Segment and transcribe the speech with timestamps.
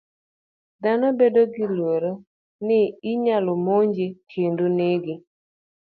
[0.81, 2.11] Dhano bedo gi luoro
[2.65, 2.79] ni
[3.11, 5.13] inyalo monje kendo nege.